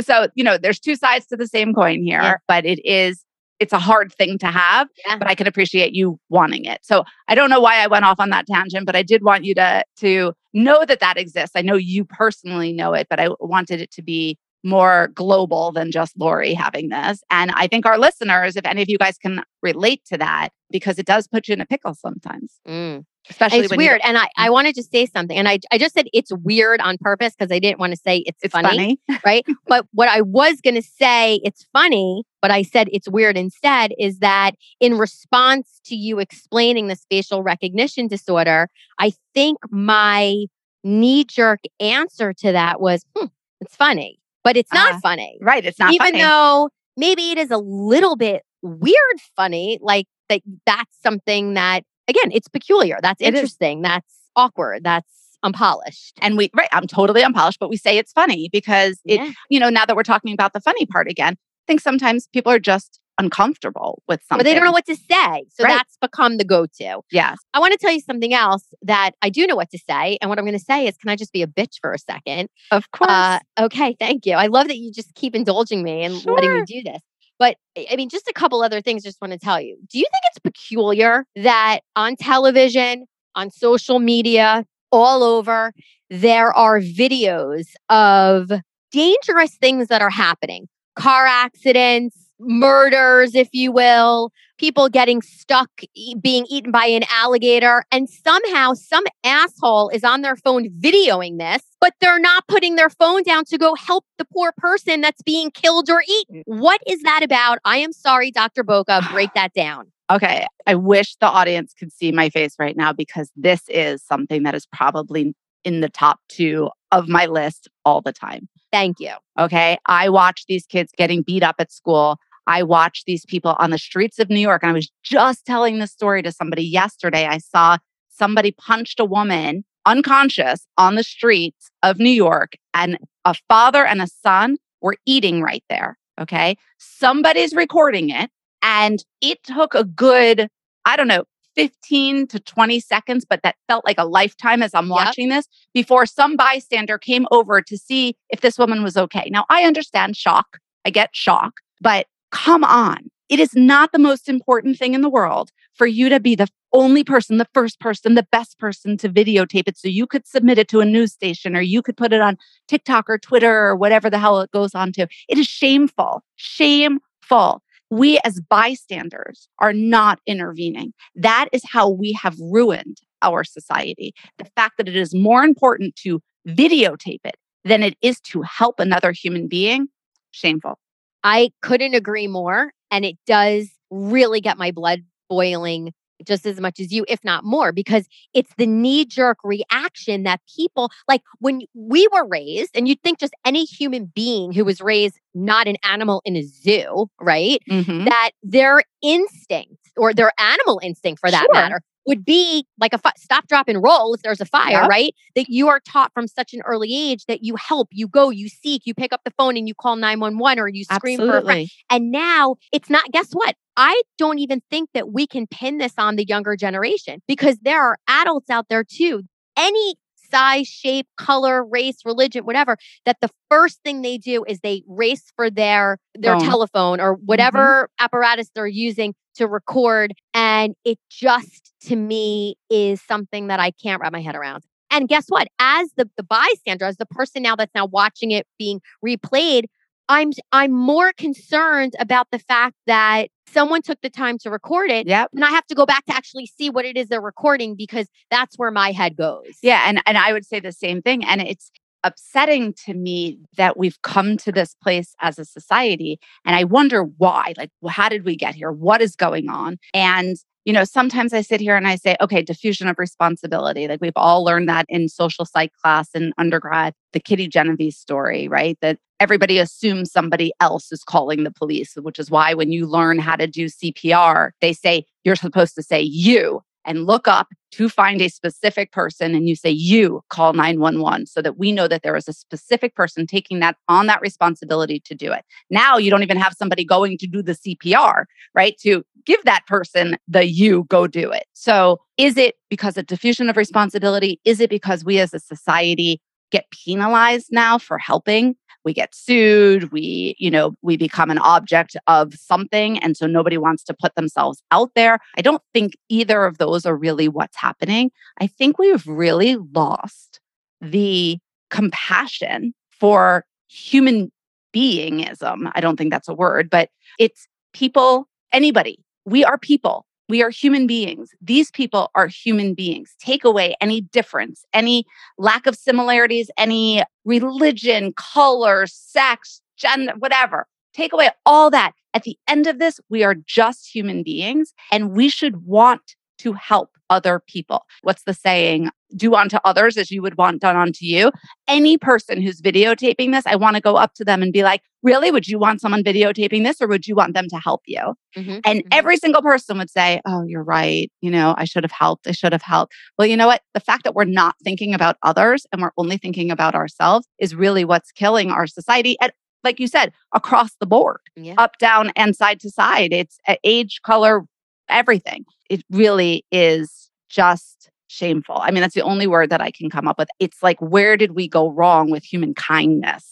[0.00, 2.36] So, you know, there's two sides to the same coin here, Yeah.
[2.46, 3.24] but it is
[3.62, 5.16] it's a hard thing to have, Yeah.
[5.18, 6.80] but I can appreciate you wanting it.
[6.82, 9.44] So, I don't know why I went off on that tangent, but I did want
[9.44, 11.56] you to to know that that exists.
[11.56, 15.90] I know you personally know it, but I wanted it to be more global than
[15.90, 17.22] just Lori having this.
[17.30, 20.98] And I think our listeners, if any of you guys can relate to that, because
[20.98, 23.04] it does put you in a pickle sometimes, Mm.
[23.28, 24.00] especially It's when you- weird.
[24.04, 25.36] And I, I wanted to say something.
[25.36, 28.18] And I, I just said it's weird on purpose because I didn't want to say
[28.18, 29.20] it's, it's funny, funny.
[29.26, 29.44] right?
[29.66, 33.92] but what I was going to say, it's funny, but I said it's weird instead,
[33.98, 40.46] is that in response to you explaining the facial recognition disorder, I think my
[40.84, 43.26] knee jerk answer to that was, hmm,
[43.60, 45.38] it's funny, but it's not Ah, funny.
[45.40, 45.64] Right.
[45.64, 45.94] It's not funny.
[45.96, 46.22] Even funny.
[46.22, 48.96] though maybe it is a little bit weird
[49.36, 52.98] funny, like that that's something that, again, it's peculiar.
[53.02, 53.38] That's It is.
[53.40, 53.82] interesting.
[53.82, 54.84] That's awkward.
[54.84, 55.08] That's
[55.44, 56.16] unpolished.
[56.22, 59.32] and we right, I'm totally unpolished, but we say it's funny because it Yeah.
[59.50, 62.52] you know, now that we're talking about the funny part again, I think sometimes people
[62.52, 64.38] are just uncomfortable with something.
[64.38, 65.44] But they don't know what to say.
[65.50, 65.70] So Right.
[65.74, 67.00] that's become the go to.
[67.10, 67.38] Yes.
[67.54, 70.18] I want to tell you something else that I do know what to say.
[70.20, 71.98] And what I'm going to say is, can I just be a bitch for a
[71.98, 72.48] second?
[72.70, 73.10] Of course.
[73.10, 74.34] Uh, okay, thank you.
[74.34, 77.00] I love that you just keep indulging me and letting me do this.
[77.38, 79.02] But I I mean, just a couple other things.
[79.02, 79.76] Just want to tell you.
[79.90, 85.72] Do you think it's peculiar that on television, on social media, all over,
[86.10, 88.50] there are videos of
[88.92, 90.68] dangerous things that are happening?
[90.94, 97.84] Car accidents, murders, if you will, people getting stuck, e- being eaten by an alligator,
[97.90, 102.90] and somehow some asshole is on their phone videoing this, but they're not putting their
[102.90, 106.42] phone down to go help the poor person that's being killed or eaten.
[106.46, 107.58] What is that about?
[107.64, 108.62] I am sorry, Dr.
[108.62, 109.92] Boca, break that down.
[110.10, 110.46] Okay.
[110.66, 114.54] I wish the audience could see my face right now because this is something that
[114.54, 118.48] is probably in the top two of my list all the time.
[118.70, 119.12] Thank you.
[119.38, 119.78] Okay.
[119.86, 122.18] I watch these kids getting beat up at school.
[122.46, 124.62] I watch these people on the streets of New York.
[124.62, 127.26] And I was just telling this story to somebody yesterday.
[127.26, 127.78] I saw
[128.08, 134.00] somebody punched a woman unconscious on the streets of New York, and a father and
[134.00, 135.98] a son were eating right there.
[136.20, 136.56] Okay.
[136.78, 138.30] Somebody's recording it.
[138.62, 140.48] And it took a good,
[140.84, 141.24] I don't know,
[141.56, 144.94] 15 to 20 seconds, but that felt like a lifetime as I'm Yep.
[144.94, 149.28] watching this before some bystander came over to see if this woman was okay.
[149.30, 150.58] Now, I understand shock.
[150.84, 153.10] I get shock, but come on.
[153.28, 156.48] It is not the most important thing in the world for you to be the
[156.74, 160.58] only person, the first person, the best person to videotape it so you could submit
[160.58, 162.36] it to a news station or you could put it on
[162.68, 165.06] TikTok or Twitter or whatever the hell it goes on to.
[165.28, 167.62] It is shameful, shameful.
[167.90, 170.92] We as bystanders are not intervening.
[171.14, 174.14] That is how we have ruined our society.
[174.38, 178.80] The fact that it is more important to videotape it than it is to help
[178.80, 179.88] another human being,
[180.32, 180.78] shameful.
[181.24, 182.72] I couldn't agree more.
[182.90, 185.92] And it does really get my blood boiling
[186.26, 190.40] just as much as you, if not more, because it's the knee jerk reaction that
[190.56, 194.80] people like when we were raised, and you'd think just any human being who was
[194.80, 197.60] raised not an animal in a zoo, right?
[197.70, 198.04] Mhm.
[198.06, 201.52] That their instinct or their animal instinct for that Sure.
[201.52, 204.88] matter would be like a fi- stop, drop, and roll if there's a fire, Yep.
[204.88, 205.14] right?
[205.34, 208.48] That you are taught from such an early age that you help, you go, you
[208.48, 211.42] seek, you pick up the phone and you call 911 or you scream for a
[211.42, 211.68] friend.
[211.90, 213.56] And now it's not, guess what?
[213.76, 217.82] I don't even think that we can pin this on the younger generation because there
[217.82, 219.22] are adults out there too.
[219.56, 219.94] Any
[220.30, 225.32] size, shape, color, race, religion, whatever, that the first thing they do is they race
[225.36, 226.48] for their their Phone.
[226.48, 227.26] telephone or mm-hmm.
[227.26, 230.14] whatever apparatus they're using to record.
[230.34, 234.64] And it just to me is something that I can't wrap my head around.
[234.90, 235.48] And guess what?
[235.58, 239.64] As the, the bystander, as the person now that's now watching it being replayed,
[240.08, 245.06] I'm I'm more concerned about the fact that someone took the time to record it
[245.06, 245.30] Yep.
[245.34, 248.08] and I have to go back to actually see what it is they're recording because
[248.30, 249.58] that's where my head goes.
[249.62, 251.70] Yeah, and and I would say the same thing and it's
[252.04, 257.04] upsetting to me that we've come to this place as a society and I wonder
[257.04, 257.54] why.
[257.56, 258.72] Like how did we get here?
[258.72, 259.78] What is going on?
[259.94, 263.88] And you know, sometimes I sit here and I say, okay, diffusion of responsibility.
[263.88, 268.46] Like we've all learned that in social psych class in undergrad, the Kitty Genovese story,
[268.46, 268.78] right?
[268.80, 273.18] That everybody assumes somebody else is calling the police, which is why when you learn
[273.18, 277.88] how to do CPR, they say you're supposed to say you and look up to
[277.88, 282.02] find a specific person and you say you call 911 so that we know that
[282.02, 285.44] there is a specific person taking that on that responsibility to do it.
[285.70, 288.76] Now you don't even have somebody going to do the CPR, right?
[288.80, 291.44] To give that person the you go do it.
[291.54, 294.40] So is it because of diffusion of responsibility?
[294.44, 298.54] Is it because we as a society get penalized now for helping?
[298.84, 302.98] We get sued, we, you know, we become an object of something.
[302.98, 305.18] And so nobody wants to put themselves out there.
[305.36, 308.10] I don't think either of those are really what's happening.
[308.40, 310.40] I think we've really lost
[310.80, 311.38] the
[311.70, 314.30] compassion for human
[314.74, 315.70] beingism.
[315.74, 318.98] I don't think that's a word, but it's people, anybody.
[319.24, 320.06] We are people.
[320.32, 321.28] We are human beings.
[321.42, 323.14] These people are human beings.
[323.20, 325.04] Take away any difference, any
[325.36, 330.66] lack of similarities, any religion, color, sex, gender, whatever.
[330.94, 331.92] Take away all that.
[332.14, 336.52] At the end of this, we are just human beings and we should want to
[336.54, 337.84] help other people.
[338.02, 338.90] What's the saying?
[339.14, 341.30] Do unto others as you would want done unto you.
[341.68, 344.82] Any person who's videotaping this, I want to go up to them and be like,
[345.02, 345.30] Really?
[345.32, 348.14] Would you want someone videotaping this or would you want them to help you?
[348.36, 348.88] Mm-hmm, and mm-hmm.
[348.92, 351.10] every single person would say, Oh, you're right.
[351.20, 352.26] You know, I should have helped.
[352.26, 352.94] I should have helped.
[353.18, 353.62] Well, you know what?
[353.74, 357.54] The fact that we're not thinking about others and we're only thinking about ourselves is
[357.54, 361.54] really what's killing our society at like you said, across the board, yeah.
[361.56, 363.12] up, down, and side to side.
[363.12, 364.44] It's age, color,
[364.88, 365.44] everything.
[365.70, 368.58] It really is just shameful.
[368.60, 370.28] I mean, that's the only word that I can come up with.
[370.38, 373.28] It's like, where did we go wrong with human kindness?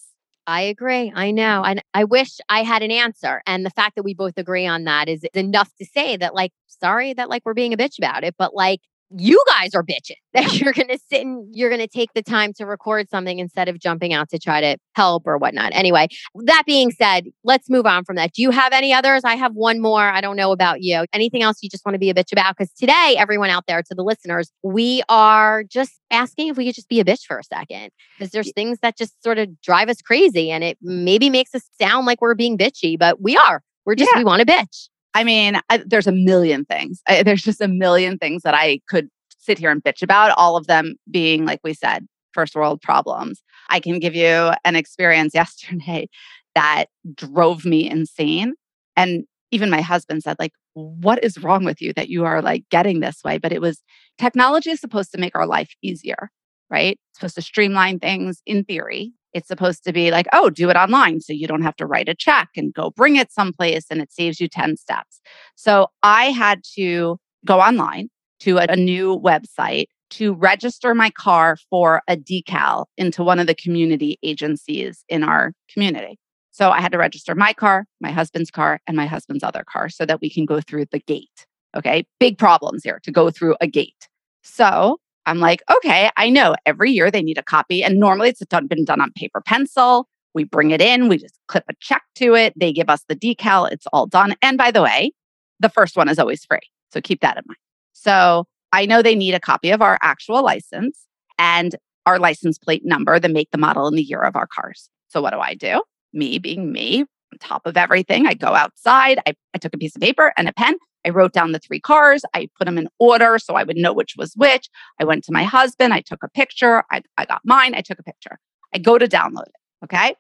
[0.47, 1.13] I agree.
[1.15, 1.63] I know.
[1.65, 3.43] And I wish I had an answer.
[3.47, 6.53] And the fact that we both agree on that is enough to say that, like,
[6.67, 8.81] sorry that, like, we're being a bitch about it, but like,
[9.17, 12.23] you guys are bitching that you're going to sit and you're going to take the
[12.23, 15.73] time to record something instead of jumping out to try to help or whatnot.
[15.75, 16.09] Anyway,
[16.45, 18.33] that being said, let's move on from that.
[18.33, 19.23] Do you have any others?
[19.25, 20.09] I have one more.
[20.09, 21.05] I don't know about you.
[21.13, 22.57] Anything else you just want to be a bitch about?
[22.57, 26.75] Because today, everyone out there, to the listeners, we are just asking if we could
[26.75, 29.89] just be a bitch for a second because there's things that just sort of drive
[29.89, 33.63] us crazy and it maybe makes us sound like we're being bitchy, but we are.
[33.87, 34.21] We're just, yeah.
[34.21, 34.89] we want to bitch.
[35.15, 37.03] I mean, I, there's a million things.
[37.09, 40.57] I, there's just a million things that I could sit here and bitch about, all
[40.57, 43.43] of them being, like we said, first world problems.
[43.69, 46.09] I can give you an experience yesterday
[46.55, 48.55] that drove me insane.
[48.97, 52.65] And even my husband said, like, what is wrong with you that you are like
[52.71, 53.39] getting this way?
[53.39, 53.83] But it was
[54.19, 56.31] technology is supposed to make our life easier,
[56.69, 56.93] right?
[56.93, 59.13] It's supposed to streamline things in theory.
[59.33, 62.09] It's supposed to be like, oh, do it online so you don't have to write
[62.09, 65.21] a check and go bring it someplace and it saves you 10 steps.
[65.55, 68.09] So I had to go online
[68.41, 73.55] to a, new website to register my car for a decal into one of the
[73.55, 76.19] community agencies in our community.
[76.51, 79.89] So I had to register my car, my husband's car, and my husband's other car
[79.89, 81.47] so that we can go through the gate.
[81.77, 82.05] Okay.
[82.19, 84.09] Big problems here to go through a gate.
[84.43, 87.83] So I'm like, okay, I know every year they need a copy.
[87.83, 90.09] And normally it's done, been done on paper pencil.
[90.35, 92.55] We bring it in, we just clip a check to it.
[92.57, 93.71] They give us the decal.
[93.71, 94.35] It's all done.
[94.43, 95.13] And by the way,
[95.59, 96.61] the first one is always free.
[96.93, 97.59] So keep that in mind.
[97.93, 101.07] So I know they need a copy of our actual license
[101.39, 101.75] and
[102.07, 104.89] our license plate number, the make, the model, and the year of our cars.
[105.09, 105.83] So what do I do?
[106.13, 109.19] Me being me, on top of everything, I go outside.
[109.27, 110.77] I, I took a piece of paper and a pen.
[111.07, 112.23] I wrote down the three cars.
[112.35, 114.69] I put them in order so I would know which was which.
[115.01, 115.93] I went to my husband.
[115.95, 116.85] I took a picture.
[116.91, 117.75] I, I got mine.
[117.75, 118.39] I took a picture.
[118.75, 119.85] I go to download it.
[119.85, 120.15] Okay.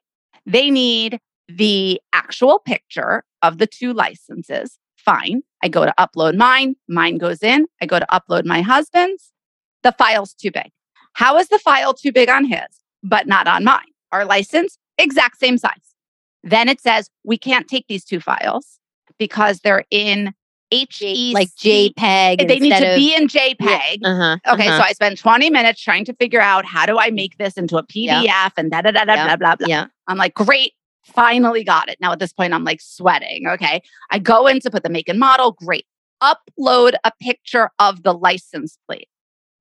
[0.47, 4.79] They need the actual picture of the two licenses.
[4.97, 5.43] Fine.
[5.62, 6.77] I go to upload mine.
[6.88, 7.66] Mine goes in.
[7.81, 9.33] I go to upload my husband's.
[9.83, 10.71] The file's too big.
[11.14, 12.66] How is the file too big on his,
[13.03, 13.87] but not on mine?
[14.12, 15.73] Our license, exact same size.
[16.43, 18.79] Then it says we can't take these two files
[19.19, 20.33] because they're in
[20.72, 22.48] HEIC JPEG.
[22.48, 23.59] They need to of, be in JPEG.
[23.61, 24.78] Yeah, uh-huh, okay, uh-huh.
[24.78, 27.76] so I spent 20 minutes trying to figure out how do I make this into
[27.76, 28.48] a PDF yeah.
[28.56, 29.26] and da da da da yeah.
[29.26, 29.68] blah blah blah.
[29.68, 29.87] Yeah.
[30.06, 30.72] I'm like, great,
[31.04, 31.98] Finally got it.
[32.00, 33.46] Now at this point, I'm like sweating.
[33.46, 33.83] Okay.
[34.11, 35.52] I go in to put the make and model.
[35.52, 35.87] Great.
[36.22, 39.09] Upload a picture of the license plate.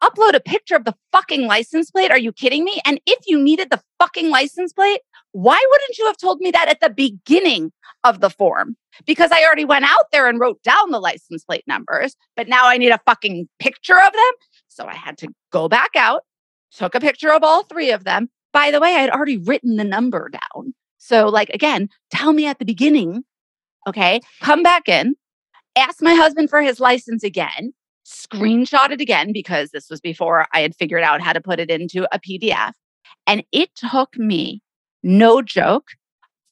[0.03, 2.11] Upload a picture of the fucking license plate.
[2.11, 2.81] Are you kidding me?
[2.85, 6.69] And if you needed the fucking license plate, why wouldn't you have told me that
[6.69, 7.71] at the beginning
[8.03, 8.75] of the form?
[9.05, 12.65] Because I already went out there and wrote down the license plate numbers, but now
[12.65, 14.31] I need a fucking picture of them.
[14.67, 16.23] So I had to go back out,
[16.71, 18.29] took a picture of all three of them.
[18.51, 20.73] By the way, I had already written the number down.
[20.97, 23.23] So, like, again, tell me at the beginning,
[23.87, 24.21] okay?
[24.41, 25.15] Come back in,
[25.77, 27.73] ask my husband for his license again,
[28.06, 31.69] screenshot it again because this was before I had figured out how to put it
[31.69, 32.73] into a PDF.
[33.27, 34.62] And it took me,
[35.04, 35.89] no joke,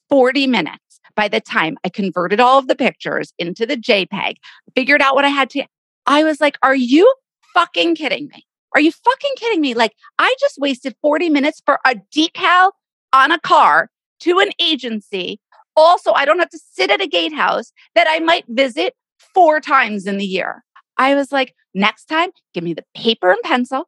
[0.10, 4.36] 40 minutes by the time I converted all of the pictures into the JPEG,
[4.76, 5.66] figured out what I had to.
[6.06, 7.12] I was like, are you
[7.54, 8.45] fucking kidding me?
[8.74, 9.74] Are you fucking kidding me?
[9.74, 12.72] Like, I just wasted 40 minutes for a decal
[13.14, 13.89] on a car
[14.22, 15.39] to an agency.
[15.76, 18.93] Also, I don't have to sit at a gatehouse that I might visit
[19.34, 20.64] four times in the year.
[20.98, 23.88] I was like, next time, give me the paper and pencil.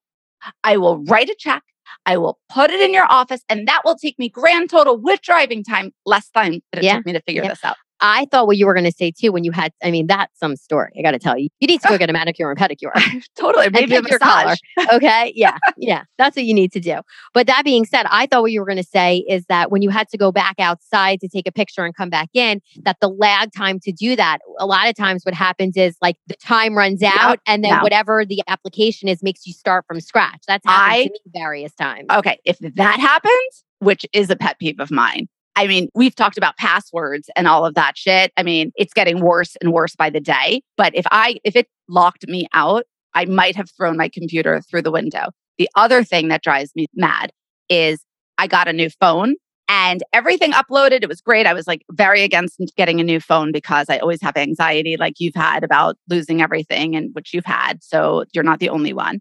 [0.64, 1.64] I will write a check.
[2.06, 5.22] I will put it in your office, and that will take me grand total with
[5.22, 6.98] driving time less time that it Yeah.
[6.98, 7.50] took me to figure Yeah.
[7.50, 7.78] this out.
[8.02, 10.38] I thought what you were going to say too when you had, I mean, that's
[10.40, 10.92] some story.
[10.98, 11.50] I got to tell you.
[11.60, 12.94] You need to go get a manicure and pedicure.
[13.38, 13.70] totally.
[13.70, 14.46] Maybe a pick your color.
[14.46, 14.60] massage.
[14.94, 15.34] Okay.
[15.36, 15.58] Yeah.
[15.78, 16.04] Yeah.
[16.18, 17.00] That's what you need to do.
[17.34, 19.82] But that being said, I thought what you were going to say is that when
[19.82, 22.98] you had to go back outside to take a picture and come back in, that
[23.02, 26.36] the lag time to do that, a lot of times what happens is like the
[26.36, 27.82] time runs out and then no.
[27.82, 30.42] whatever the application is makes you start from scratch.
[30.48, 32.08] That's happened I- to me various times.
[32.12, 32.40] Okay.
[32.46, 35.28] If that happens, which is a pet peeve of mine,
[35.60, 38.32] I mean, we've talked about passwords and all of that shit.
[38.38, 40.62] I mean, it's getting worse and worse by the day.
[40.78, 44.84] But if I, if it locked me out, I might have thrown my computer through
[44.84, 45.32] the window.
[45.58, 47.34] The other thing that drives me mad
[47.68, 48.00] is
[48.38, 49.36] I got a new phone
[49.68, 51.04] and everything uploaded.
[51.04, 51.46] It was great.
[51.46, 55.16] I was like very against getting a new phone because I always have anxiety, like
[55.20, 57.84] you've had about losing everything and which you've had.
[57.84, 59.20] So you're not the only one.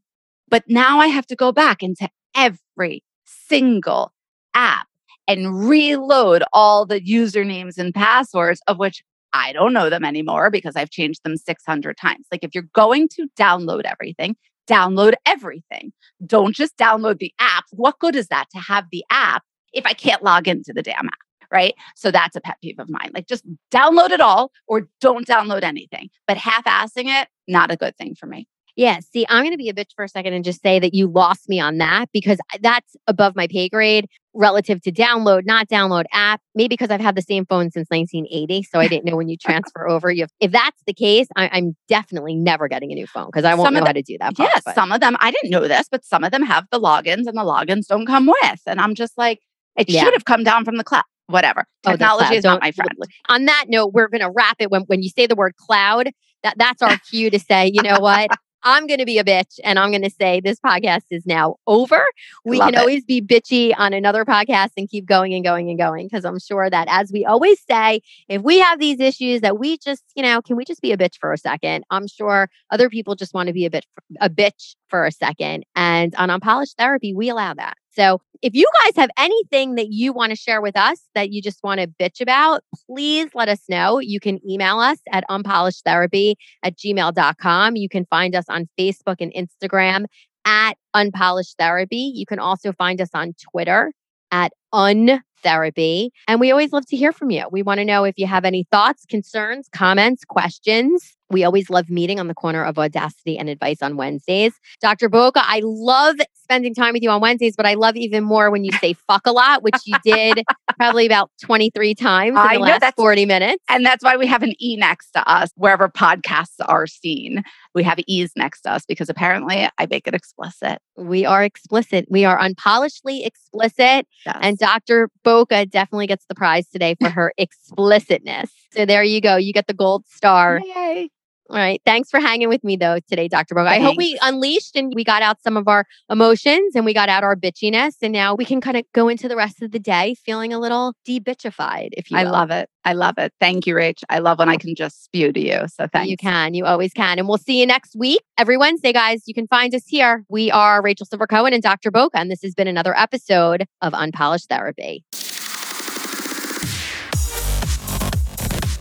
[0.49, 4.12] But now I have to go back into every single
[4.55, 4.88] app
[5.29, 10.74] and reload all the usernames and passwords of which I don't know them anymore because
[10.74, 12.26] I've changed them 600 times.
[12.33, 14.37] Like if you're going to download everything,
[14.68, 15.93] download everything.
[16.24, 17.64] Don't just download the app.
[17.72, 21.07] What good is that to have the app if I can't log into the damn
[21.07, 21.18] app?
[21.51, 21.74] Right.
[21.97, 23.11] So that's a pet peeve of mine.
[23.14, 26.11] Like just download it all or don't download anything.
[26.26, 28.47] But half assing it, not a good thing for me.
[28.79, 29.01] Yeah.
[29.01, 31.09] See, I'm going to be a bitch for a second and just say that you
[31.09, 36.05] lost me on that because that's above my pay grade relative to download, not download
[36.12, 36.41] app.
[36.55, 38.62] Maybe because I've had the same phone since 1980.
[38.62, 40.12] So I didn't know when you transfer over.
[40.12, 43.45] You have, if that's the case, I, I'm definitely never getting a new phone because
[43.45, 44.37] I won't Some know the- how to do that.
[44.37, 46.64] part, Yes, but- some of them, I didn't know this, but some of them have
[46.70, 48.61] the logins and the logins don't come with.
[48.64, 49.41] And I'm just like,
[49.76, 50.05] it Yeah.
[50.05, 51.03] should have come down from the cloud.
[51.26, 51.64] Whatever.
[51.85, 52.37] Oh, Technology cloud.
[52.37, 52.91] is not my friend.
[53.29, 56.11] on that note, we're going to wrap it when, when you say the word cloud.
[56.45, 58.31] That that's our cue to say, you know what?
[58.62, 61.56] I'm going to be a bitch and I'm going to say this podcast is now
[61.66, 62.04] over.
[62.44, 62.80] We Love can it.
[62.80, 66.38] always be bitchy on another podcast and keep going and going and going because I'm
[66.38, 70.22] sure that as we always say, if we have these issues that we just, you
[70.22, 71.84] know, can we just be a bitch for a second?
[71.90, 73.86] I'm sure other people just want to be a bit
[74.20, 77.76] a bitch for a second and on unpolished therapy we allow that.
[77.99, 81.42] So, if you guys have anything that you want to share with us that you
[81.42, 83.99] just want to bitch about, please let us know.
[83.99, 87.74] You can email us at unpolishedtherapy at gmail.com.
[87.74, 90.05] You can find us on Facebook and Instagram
[90.44, 92.12] at unpolished therapy.
[92.14, 93.92] You can also find us on Twitter
[94.30, 96.11] at untherapy.
[96.28, 97.49] And we always love to hear from you.
[97.51, 101.18] We want to know if you have any thoughts, concerns, comments, questions.
[101.31, 104.55] We always love meeting on the corner of audacity and advice on Wednesdays.
[104.81, 105.09] Dr.
[105.09, 108.64] Boca, I love spending time with you on Wednesdays, but I love even more when
[108.64, 110.43] you say fuck a lot, which you did
[110.79, 113.62] probably about 23 times in I the know, last that's- 40 minutes.
[113.68, 117.43] And that's why we have an E next to us wherever podcasts are seen.
[117.74, 120.79] We have E's next to us because apparently I make it explicit.
[120.97, 122.07] We are explicit.
[122.09, 124.07] We are unpolishedly explicit.
[124.24, 124.39] Yes.
[124.41, 125.11] And Dr.
[125.24, 128.51] Boca definitely gets the prize today for her explicitness.
[128.72, 129.37] So there you go.
[129.37, 130.61] You get the gold star.
[130.64, 131.11] Yay.
[131.51, 131.80] All right.
[131.86, 133.55] Thanks for hanging with me though today, Dr.
[133.55, 133.70] Boca.
[133.70, 137.09] I hope we unleashed and we got out some of our emotions and we got
[137.09, 137.94] out our bitchiness.
[138.03, 140.59] And now we can kind of go into the rest of the day feeling a
[140.59, 142.68] little de-bitchified, if you I love it.
[142.84, 143.32] I love it.
[143.40, 144.03] Thank you, Rach.
[144.11, 145.61] I love when I can just spew to you.
[145.74, 146.11] So thanks.
[146.11, 146.53] You can.
[146.53, 147.18] You always can.
[147.18, 148.20] And we'll see you next week.
[148.36, 150.24] Every Wednesday, guys, you can find us here.
[150.28, 151.90] We are Rachel Silver Cohen and Dr.
[151.90, 152.18] Boca.
[152.18, 155.03] And this has been another episode of Unpolished Therapy.